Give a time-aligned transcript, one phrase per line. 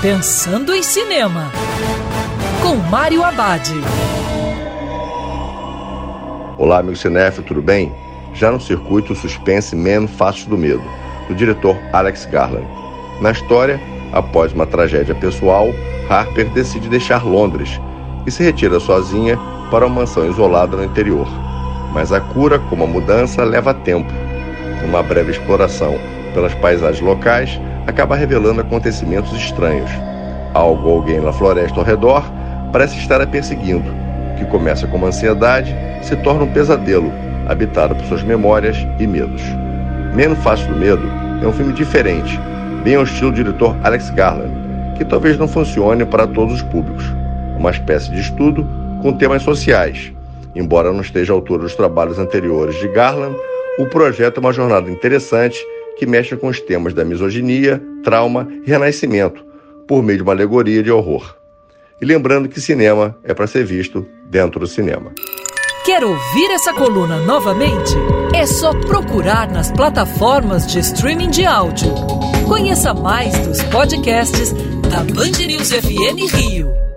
[0.00, 1.50] Pensando em Cinema,
[2.62, 3.68] com Mário Abad.
[6.56, 7.92] Olá, amigo cinéfilo, tudo bem?
[8.32, 10.84] Já no circuito suspense Man Fatos do Medo,
[11.26, 12.68] do diretor Alex Garland.
[13.20, 13.80] Na história,
[14.12, 15.66] após uma tragédia pessoal,
[16.08, 17.80] Harper decide deixar Londres
[18.24, 19.36] e se retira sozinha
[19.68, 21.26] para uma mansão isolada no interior.
[21.92, 24.12] Mas a cura, como a mudança, leva tempo.
[24.84, 25.98] Uma breve exploração
[26.34, 29.90] pelas paisagens locais acaba revelando acontecimentos estranhos.
[30.52, 32.22] Algo ou alguém na floresta ao redor
[32.70, 33.90] parece estar a perseguindo,
[34.36, 37.10] que começa com uma ansiedade, se torna um pesadelo,
[37.48, 39.42] habitado por suas memórias e medos.
[40.14, 41.08] Menos Fácil do Medo
[41.42, 42.38] é um filme diferente,
[42.84, 44.52] bem ao estilo do diretor Alex Garland,
[44.94, 47.04] que talvez não funcione para todos os públicos.
[47.56, 48.68] Uma espécie de estudo
[49.00, 50.12] com temas sociais.
[50.54, 53.34] Embora não esteja à altura dos trabalhos anteriores de Garland,
[53.78, 55.58] o projeto é uma jornada interessante
[55.98, 59.44] que mexe com os temas da misoginia, trauma e renascimento,
[59.86, 61.34] por meio de uma alegoria de horror.
[62.00, 65.12] E lembrando que cinema é para ser visto dentro do cinema.
[65.84, 67.94] Quer ouvir essa coluna novamente?
[68.34, 71.92] É só procurar nas plataformas de streaming de áudio.
[72.46, 74.52] Conheça mais dos podcasts
[74.90, 76.87] da Band News FM Rio.